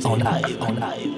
En 0.00 0.18
live, 0.18 0.58
en 0.66 0.74
live. 0.74 1.11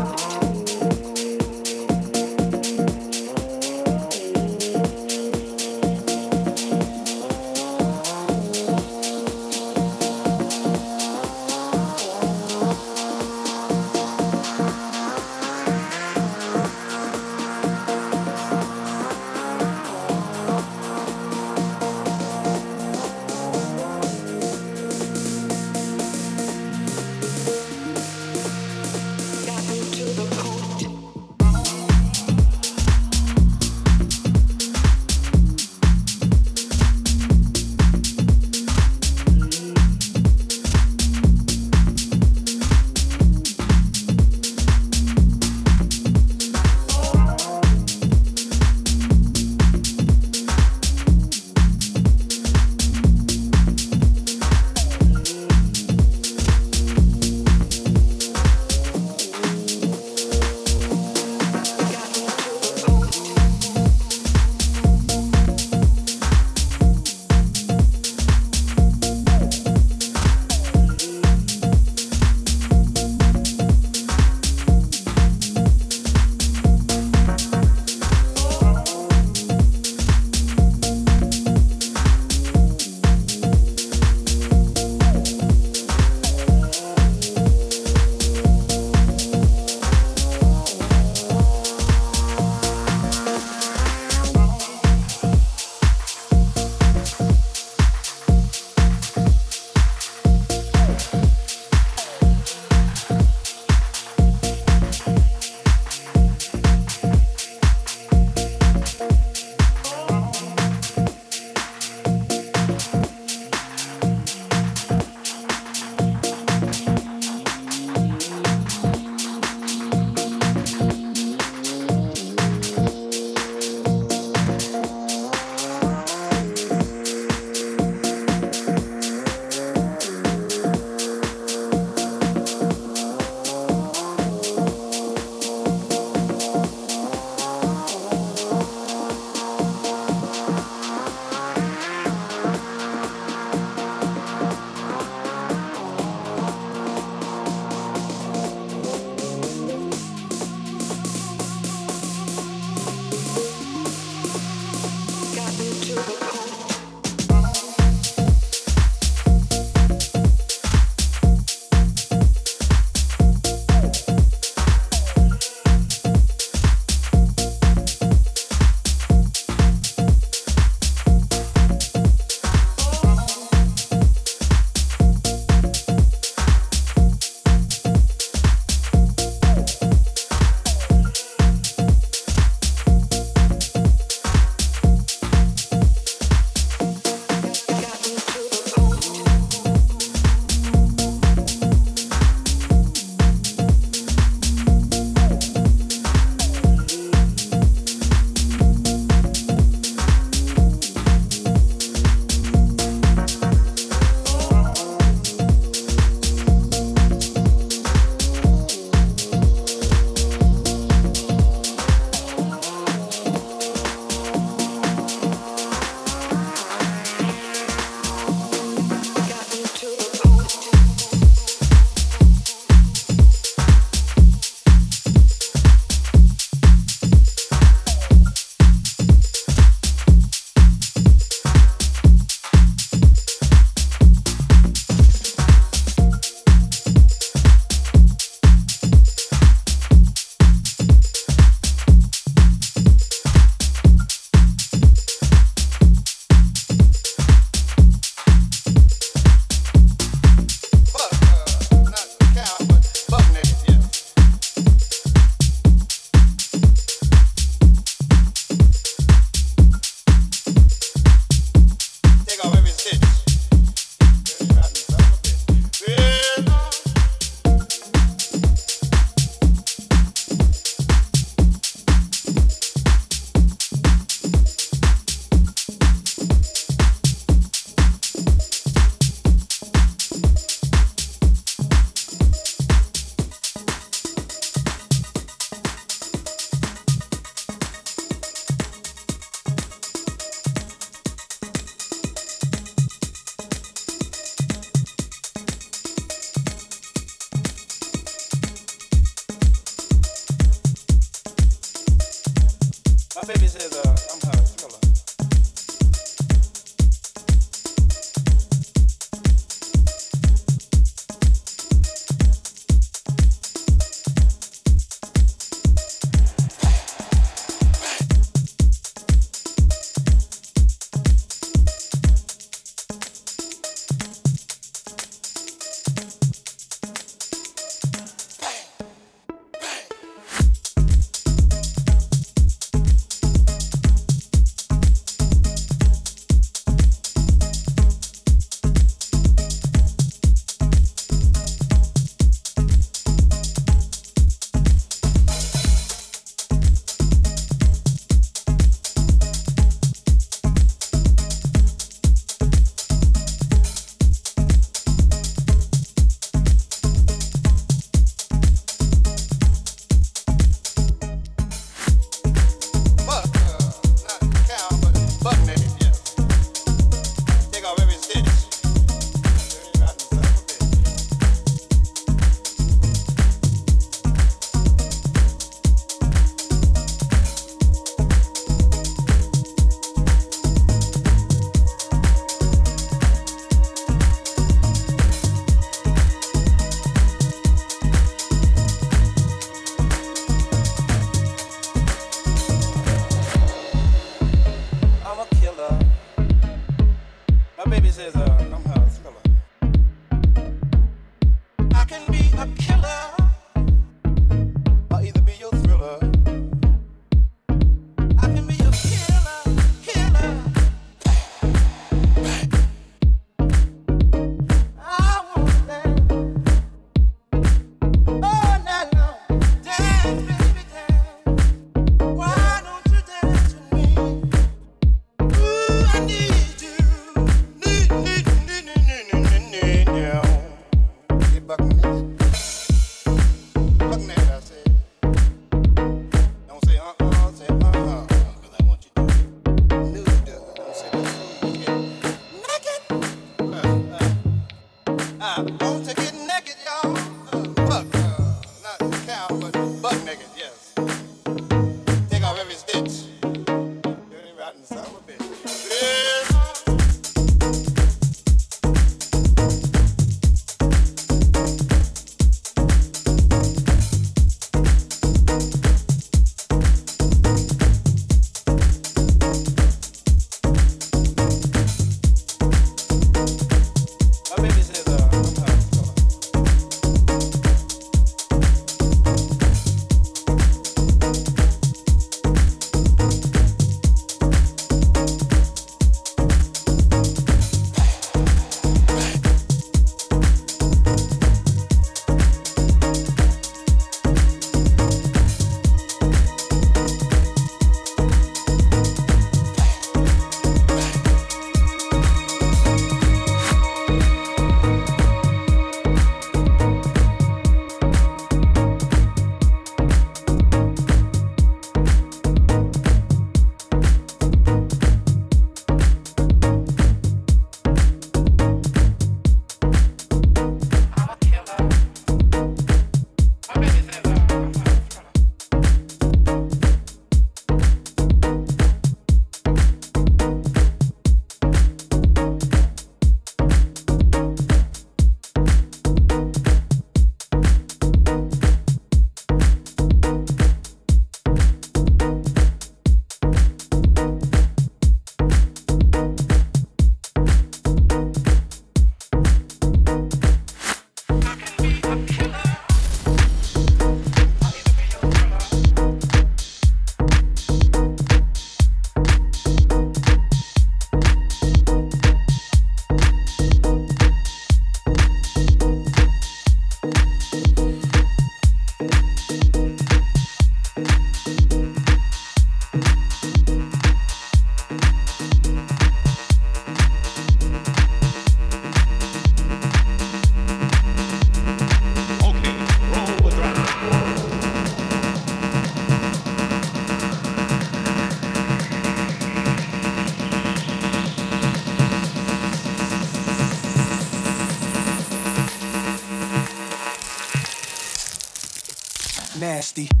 Laurence 599.61 600.00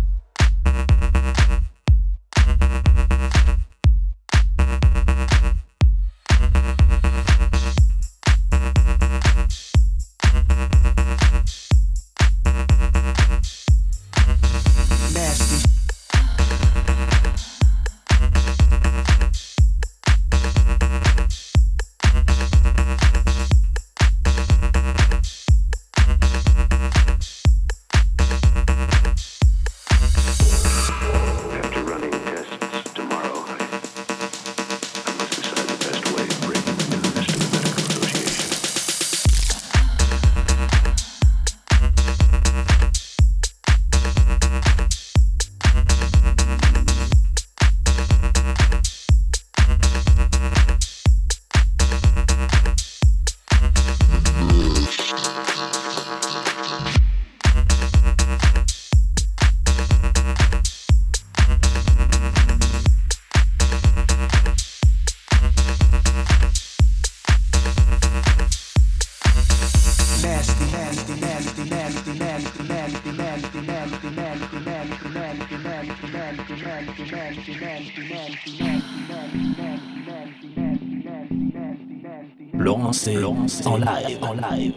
en 83.47 83.79
live, 83.79 84.19
en 84.21 84.37
live. 84.37 84.75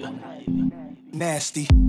Nasty. 1.13 1.84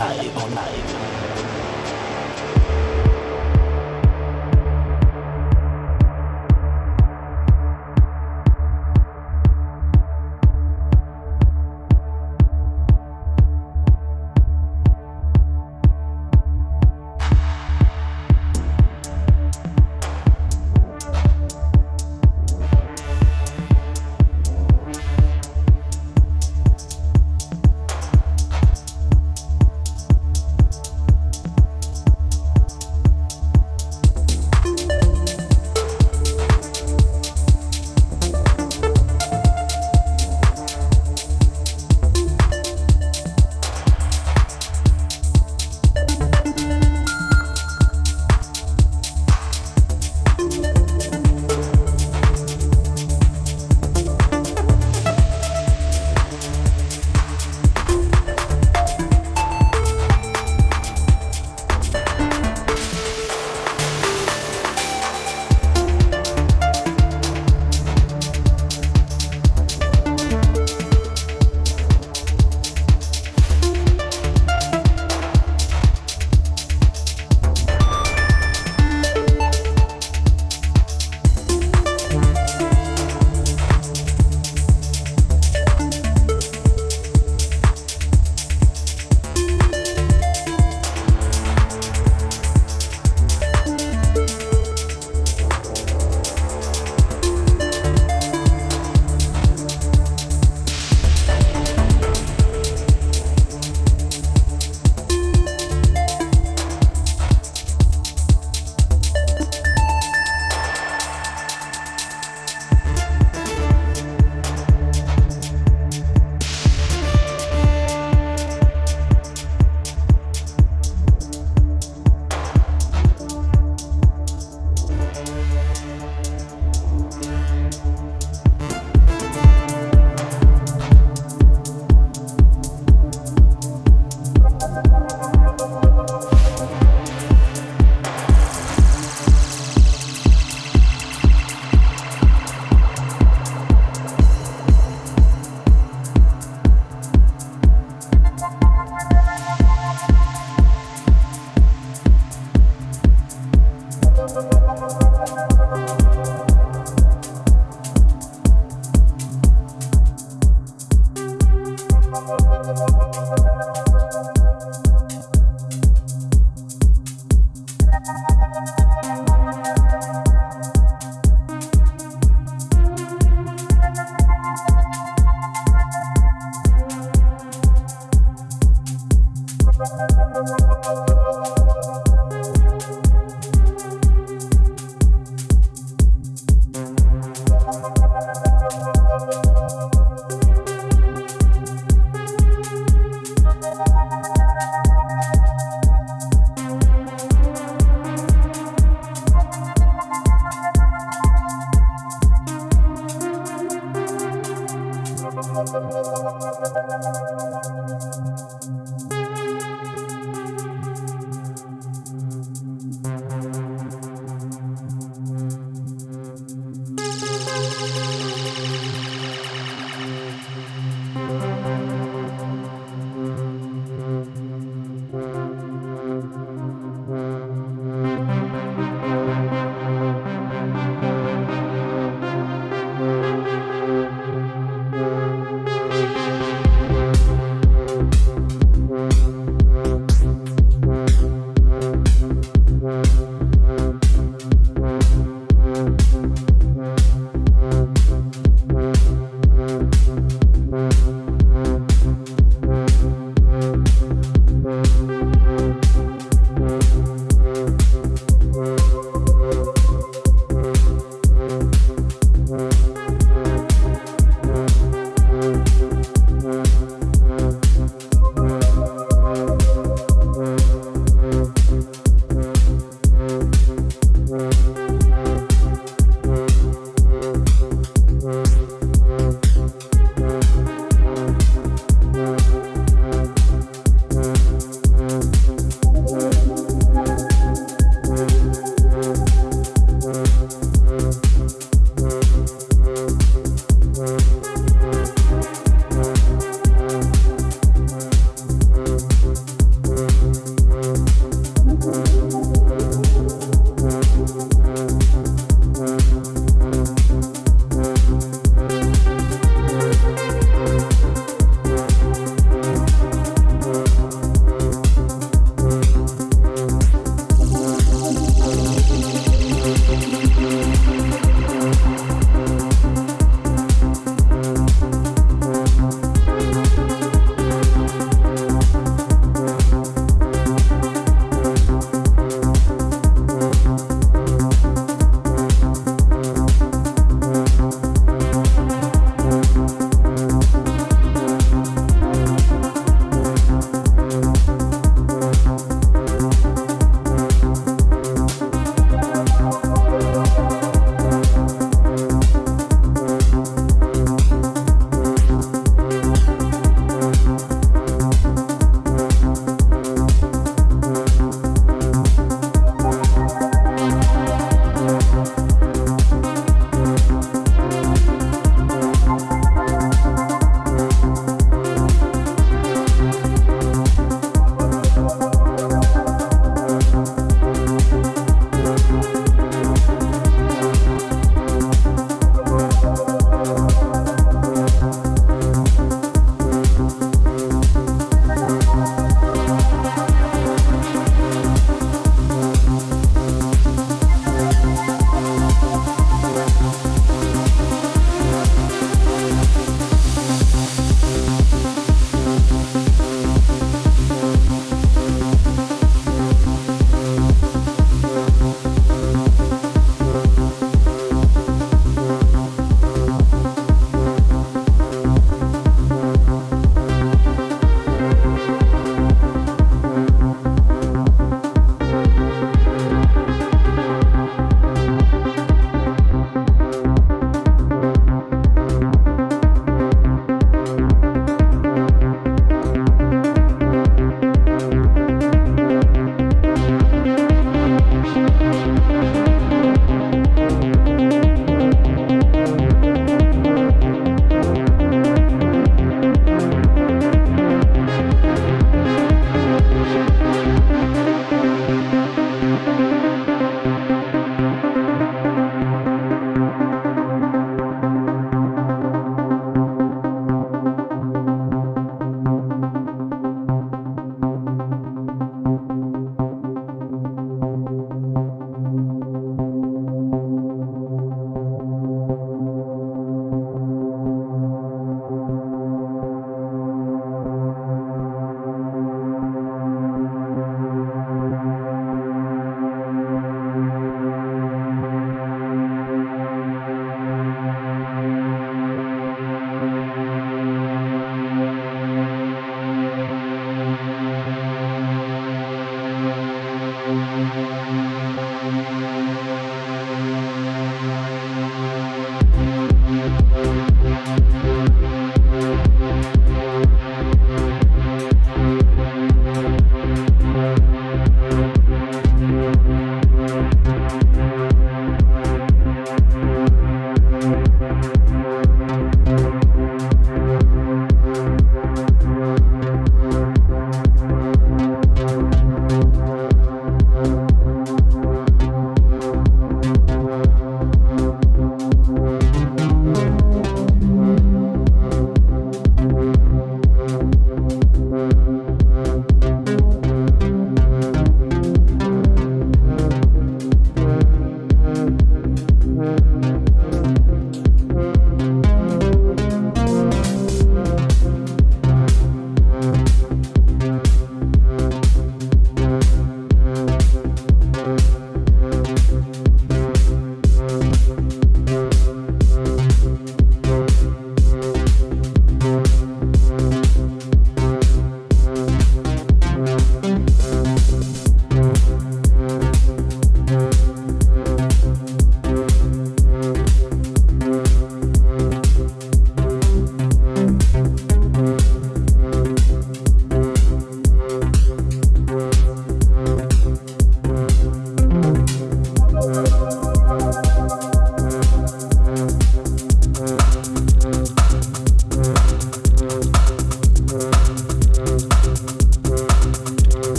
En 0.00 0.27